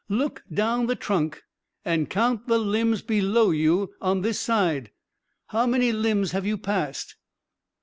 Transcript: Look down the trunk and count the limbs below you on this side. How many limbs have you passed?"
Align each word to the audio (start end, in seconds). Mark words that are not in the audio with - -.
Look 0.09 0.41
down 0.51 0.87
the 0.87 0.95
trunk 0.95 1.43
and 1.85 2.09
count 2.09 2.47
the 2.47 2.57
limbs 2.57 3.03
below 3.03 3.51
you 3.51 3.93
on 4.01 4.21
this 4.21 4.39
side. 4.39 4.89
How 5.49 5.67
many 5.67 5.91
limbs 5.91 6.31
have 6.31 6.43
you 6.43 6.57
passed?" 6.57 7.17